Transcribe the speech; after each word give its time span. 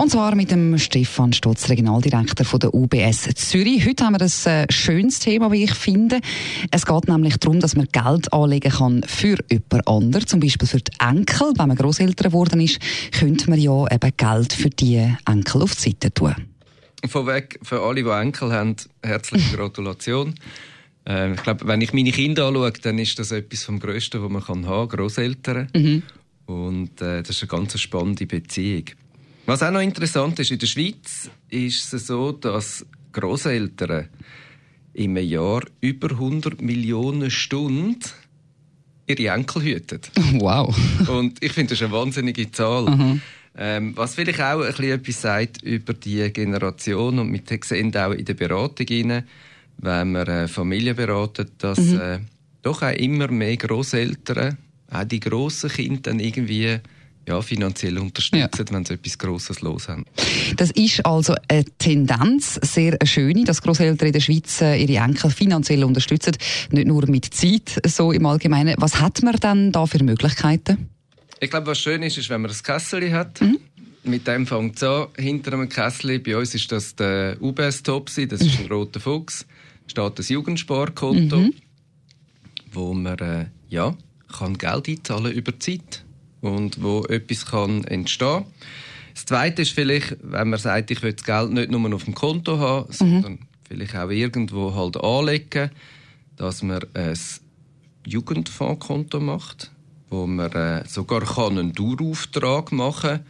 Und 0.00 0.08
zwar 0.08 0.34
mit 0.34 0.50
dem 0.50 0.78
Stefan 0.78 1.34
Stotz, 1.34 1.68
Regionaldirektor 1.68 2.46
von 2.46 2.58
der 2.58 2.72
UBS 2.72 3.28
Zürich. 3.34 3.84
Heute 3.86 4.06
haben 4.06 4.18
wir 4.18 4.22
ein 4.22 4.50
äh, 4.50 4.72
schönes 4.72 5.18
Thema, 5.18 5.52
wie 5.52 5.64
ich 5.64 5.74
finde. 5.74 6.22
Es 6.70 6.86
geht 6.86 7.06
nämlich 7.06 7.36
darum, 7.36 7.60
dass 7.60 7.76
man 7.76 7.86
Geld 7.92 8.32
anlegen 8.32 8.72
kann 8.72 9.02
für 9.02 9.36
jemand 9.50 9.86
anderen, 9.86 10.26
zum 10.26 10.40
Beispiel 10.40 10.66
für 10.66 10.78
die 10.78 10.92
Enkel. 11.00 11.52
Wenn 11.54 11.68
man 11.68 11.76
Großeltern 11.76 12.30
geworden 12.30 12.62
ist, 12.62 12.80
könnte 13.12 13.50
man 13.50 13.60
ja 13.60 13.84
eben 13.92 14.10
Geld 14.16 14.54
für 14.54 14.70
die 14.70 15.06
Enkel 15.26 15.60
auf 15.60 15.74
die 15.74 15.90
Seite 15.90 16.14
tun. 16.14 16.34
Vorweg, 17.06 17.60
für 17.62 17.82
alle, 17.82 18.02
die 18.02 18.08
Enkel 18.08 18.52
haben, 18.52 18.76
herzliche 19.02 19.54
Gratulation. 19.58 20.34
Äh, 21.06 21.34
ich 21.34 21.42
glaube, 21.42 21.66
wenn 21.66 21.82
ich 21.82 21.92
meine 21.92 22.12
Kinder 22.12 22.46
anschaue, 22.46 22.72
dann 22.72 22.98
ist 22.98 23.18
das 23.18 23.32
etwas 23.32 23.64
vom 23.64 23.78
Größten, 23.78 24.22
was 24.22 24.30
man 24.30 24.46
haben 24.46 24.64
kann, 24.64 24.88
Großeltern. 24.88 25.68
Mhm. 25.76 26.02
Und 26.46 27.02
äh, 27.02 27.22
das 27.22 27.36
ist 27.36 27.42
eine 27.42 27.48
ganz 27.48 27.78
spannende 27.78 28.24
Beziehung. 28.24 28.84
Was 29.50 29.64
auch 29.64 29.72
noch 29.72 29.80
interessant 29.80 30.38
ist, 30.38 30.52
in 30.52 30.60
der 30.60 30.68
Schweiz 30.68 31.28
ist 31.48 31.92
es 31.92 32.06
so, 32.06 32.30
dass 32.30 32.86
Großeltern 33.10 34.08
im 34.94 35.16
Jahr 35.16 35.62
über 35.80 36.12
100 36.12 36.62
Millionen 36.62 37.32
Stunden 37.32 37.98
ihre 39.08 39.34
Enkel 39.34 39.62
hüten. 39.62 40.02
Wow. 40.38 40.72
Und 41.08 41.42
ich 41.42 41.52
finde, 41.52 41.70
das 41.70 41.80
ist 41.80 41.84
eine 41.84 41.92
wahnsinnige 41.92 42.52
Zahl. 42.52 42.96
Mhm. 42.96 43.20
Ähm, 43.58 43.96
was 43.96 44.14
vielleicht 44.14 44.40
auch 44.40 44.60
ein 44.60 44.68
bisschen 44.68 44.92
etwas 44.92 45.20
sagt 45.20 45.62
über 45.62 45.94
die 45.94 46.32
Generation 46.32 47.18
und 47.18 47.32
wir 47.32 47.58
sehen 47.64 47.96
auch 47.96 48.12
in 48.12 48.24
der 48.24 48.34
Beratung 48.34 48.86
rein, 48.88 49.24
wenn 49.78 50.12
wir 50.12 50.28
äh, 50.28 50.46
Familien 50.46 50.94
beraten, 50.94 51.50
dass 51.58 51.80
mhm. 51.80 52.00
äh, 52.00 52.18
doch 52.62 52.82
auch 52.82 52.94
immer 52.94 53.26
mehr 53.26 53.56
Großeltern, 53.56 54.58
auch 54.92 55.04
die 55.04 55.18
grossen 55.18 55.70
Kinder 55.70 56.02
dann 56.02 56.20
irgendwie 56.20 56.78
ja, 57.28 57.40
finanziell 57.42 57.98
unterstützen, 57.98 58.66
ja. 58.68 58.74
wenn 58.74 58.84
sie 58.84 58.94
etwas 58.94 59.18
Grosses 59.18 59.60
los 59.60 59.88
haben. 59.88 60.04
Das 60.56 60.70
ist 60.70 61.04
also 61.06 61.34
eine 61.48 61.64
Tendenz, 61.78 62.58
sehr 62.62 62.96
schöne, 63.04 63.44
dass 63.44 63.62
Großeltern 63.62 64.08
in 64.08 64.12
der 64.12 64.20
Schweiz 64.20 64.60
äh, 64.60 64.76
ihre 64.76 65.04
Enkel 65.04 65.30
finanziell 65.30 65.84
unterstützen, 65.84 66.36
nicht 66.70 66.86
nur 66.86 67.08
mit 67.08 67.26
Zeit, 67.26 67.80
so 67.86 68.12
im 68.12 68.26
Allgemeinen. 68.26 68.74
Was 68.78 69.00
hat 69.00 69.22
man 69.22 69.36
dann 69.36 69.72
da 69.72 69.86
für 69.86 70.02
Möglichkeiten? 70.02 70.88
Ich 71.40 71.50
glaube, 71.50 71.68
was 71.68 71.78
schön 71.78 72.02
ist, 72.02 72.18
ist, 72.18 72.28
wenn 72.30 72.42
man 72.42 72.50
ein 72.50 72.56
Kessel 72.62 73.12
hat. 73.12 73.40
Mhm. 73.40 73.58
Mit 74.02 74.26
dem 74.26 74.46
fängt 74.46 74.76
es 74.76 74.82
an. 74.82 75.08
Hinter 75.16 75.52
einem 75.52 75.68
Kessel, 75.68 76.18
bei 76.20 76.36
uns 76.36 76.54
ist 76.54 76.72
das 76.72 76.96
der 76.96 77.36
UBS 77.40 77.82
Topsy, 77.82 78.26
das 78.26 78.40
ist 78.40 78.58
ein 78.58 78.66
mhm. 78.66 78.72
roter 78.72 78.98
Fuchs, 78.98 79.46
steht 79.86 80.18
das 80.18 80.28
Jugendsparkonto, 80.30 81.38
mhm. 81.38 81.54
wo 82.72 82.94
man 82.94 83.18
äh, 83.18 83.46
ja, 83.68 83.94
kann 84.36 84.56
Geld 84.56 84.88
einzahlen 84.88 85.32
über 85.32 85.58
Zeit 85.58 86.04
und 86.40 86.82
wo 86.82 87.04
etwas 87.04 87.46
kann 87.46 87.84
entstehen 87.84 88.44
Das 89.14 89.26
Zweite 89.26 89.62
ist 89.62 89.72
vielleicht, 89.72 90.16
wenn 90.22 90.50
man 90.50 90.58
sagt, 90.58 90.90
ich 90.90 91.02
will 91.02 91.12
das 91.12 91.24
Geld 91.24 91.52
nicht 91.52 91.70
nur 91.70 91.94
auf 91.94 92.04
dem 92.04 92.14
Konto 92.14 92.58
haben, 92.58 92.88
mhm. 92.88 93.22
sondern 93.22 93.38
vielleicht 93.68 93.96
auch 93.96 94.10
irgendwo 94.10 94.74
halt 94.74 94.96
anlegen, 94.96 95.70
dass 96.36 96.62
man 96.62 96.84
ein 96.94 97.18
Jugendfondskonto 98.06 99.20
macht, 99.20 99.70
wo 100.08 100.26
man 100.26 100.52
äh, 100.52 100.88
sogar 100.88 101.20
kann 101.20 101.58
einen 101.58 101.72
Dauerauftrag 101.72 102.72
machen 102.72 103.10
kann. 103.10 103.26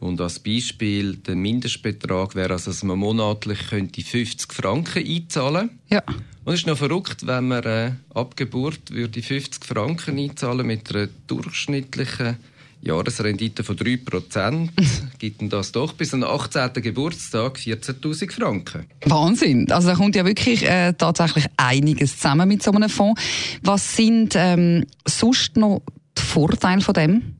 Und 0.00 0.20
als 0.20 0.38
Beispiel, 0.38 1.16
der 1.16 1.36
Mindestbetrag 1.36 2.34
wäre, 2.34 2.54
also, 2.54 2.70
dass 2.70 2.82
man 2.82 2.98
monatlich 2.98 3.68
könnte 3.68 4.02
50 4.02 4.52
Franken 4.52 5.06
einzahlen 5.06 5.78
Ja. 5.88 6.02
Und 6.44 6.54
es 6.54 6.60
ist 6.60 6.66
noch 6.66 6.78
verrückt, 6.78 7.26
wenn 7.26 7.48
man 7.48 7.62
äh, 7.64 7.92
ab 8.14 8.34
Geburt 8.34 8.90
würde 8.90 9.22
50 9.22 9.64
Franken 9.64 10.18
einzahlen 10.18 10.66
mit 10.66 10.94
einer 10.94 11.08
durchschnittlichen 11.26 12.38
Jahresrendite 12.82 13.62
von 13.62 13.76
3%, 13.76 14.70
gibt 15.18 15.42
denn 15.42 15.50
das 15.50 15.72
doch 15.72 15.92
bis 15.92 16.10
zum 16.10 16.24
18. 16.24 16.72
Geburtstag 16.74 17.58
14.000 17.58 18.32
Franken. 18.32 18.86
Wahnsinn. 19.04 19.70
Also 19.70 19.88
da 19.88 19.94
kommt 19.94 20.16
ja 20.16 20.24
wirklich 20.24 20.66
äh, 20.66 20.94
tatsächlich 20.94 21.44
einiges 21.58 22.16
zusammen 22.16 22.48
mit 22.48 22.62
so 22.62 22.72
einem 22.72 22.88
Fonds. 22.88 23.20
Was 23.62 23.96
sind 23.96 24.32
ähm, 24.34 24.86
sonst 25.06 25.58
noch 25.58 25.82
die 26.16 26.22
Vorteile 26.22 26.80
von 26.80 26.94
dem? 26.94 27.39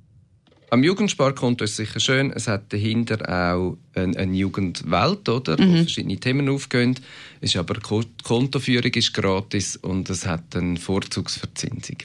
Am 0.73 0.85
Jugendsparkonto 0.85 1.65
ist 1.65 1.73
es 1.73 1.77
sicher 1.77 1.99
schön. 1.99 2.31
Es 2.31 2.47
hat 2.47 2.73
dahinter 2.73 3.29
auch 3.29 3.77
eine, 3.95 4.17
eine 4.17 4.37
Jugendwelt, 4.37 5.29
oder? 5.29 5.61
Mhm. 5.61 5.73
Wo 5.73 5.77
verschiedene 5.79 6.17
Themen 6.17 6.49
aufgehen. 6.49 6.95
Ist 7.41 7.57
aber 7.57 7.75
die 7.75 8.07
Kontoführung 8.23 8.93
ist 8.93 9.13
gratis 9.13 9.77
und 9.77 10.09
es 10.11 10.27
hat 10.27 10.55
eine 10.55 10.77
Vorzugsverzinsung. 10.77 11.97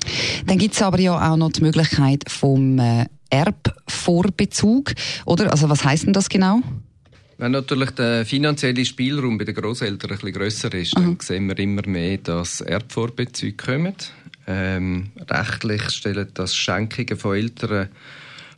Dann 0.48 0.58
gibt 0.58 0.74
es 0.74 0.82
aber 0.82 1.00
ja 1.00 1.32
auch 1.32 1.38
noch 1.38 1.52
die 1.52 1.62
Möglichkeit 1.62 2.24
vom 2.28 2.80
äh, 2.80 3.06
Erbvorbezug, 3.30 4.94
oder? 5.26 5.52
Also 5.52 5.70
was 5.70 5.86
heißt 5.86 6.08
denn 6.08 6.14
das 6.14 6.28
genau? 6.28 6.62
Wenn 7.38 7.52
natürlich 7.52 7.92
der 7.92 8.26
finanzielle 8.26 8.84
Spielraum 8.84 9.38
bei 9.38 9.44
den 9.44 9.54
Großeltern 9.54 10.10
ein 10.10 10.18
bisschen 10.18 10.34
grösser 10.34 10.74
ist, 10.74 10.98
dann 10.98 11.10
mhm. 11.10 11.18
sehen 11.22 11.48
wir 11.48 11.60
immer 11.60 11.86
mehr, 11.86 12.18
dass 12.18 12.62
Erbvorbezüge 12.62 13.58
kommen. 13.58 13.96
Ähm, 14.48 15.12
rechtlich 15.30 15.84
stellen 15.92 16.30
das 16.34 16.56
Schenkungen 16.56 17.18
von 17.18 17.36
Eltern 17.36 17.90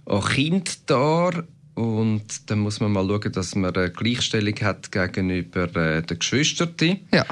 an 0.08 0.24
Kind 0.24 0.90
dar. 0.90 1.44
Und 1.76 2.50
dann 2.50 2.60
muss 2.60 2.80
man 2.80 2.92
mal 2.92 3.08
schauen, 3.08 3.32
dass 3.32 3.56
man 3.56 3.76
eine 3.76 3.92
Gleichstellung 3.92 4.56
hat 4.62 4.92
gegenüber 4.92 5.76
äh, 5.76 6.02
den 6.02 6.18
Geschwistern. 6.18 6.74
Ja. 7.12 7.26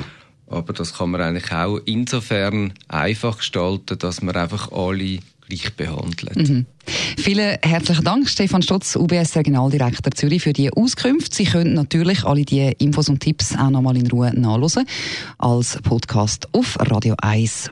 Aber 0.47 0.73
das 0.73 0.93
kann 0.93 1.09
man 1.09 1.21
eigentlich 1.21 1.51
auch 1.51 1.79
insofern 1.85 2.73
einfach 2.87 3.37
gestalten, 3.37 3.97
dass 3.97 4.21
man 4.21 4.35
einfach 4.35 4.71
alle 4.71 5.19
gleich 5.47 5.73
behandelt. 5.75 6.35
Mhm. 6.49 6.67
Vielen 7.17 7.57
herzlichen 7.63 8.03
Dank, 8.03 8.29
Stefan 8.29 8.61
Stotz, 8.61 8.95
UBS 8.95 9.35
Regionaldirektor 9.35 10.11
Zürich, 10.11 10.43
für 10.43 10.53
die 10.53 10.71
Auskunft. 10.71 11.33
Sie 11.33 11.45
können 11.45 11.73
natürlich 11.73 12.23
alle 12.23 12.45
die 12.45 12.71
Infos 12.77 13.09
und 13.09 13.21
Tipps 13.21 13.55
auch 13.57 13.71
nochmal 13.71 13.97
in 13.97 14.07
Ruhe 14.07 14.31
nachlesen 14.39 14.85
als 15.37 15.79
Podcast 15.81 16.47
auf 16.53 16.79
radio1.ch. 16.79 17.71